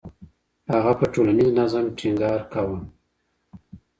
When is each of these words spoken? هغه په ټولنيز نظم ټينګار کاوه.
هغه 0.73 0.91
په 0.99 1.05
ټولنيز 1.13 1.49
نظم 1.59 1.85
ټينګار 1.99 2.39
کاوه. 2.51 2.77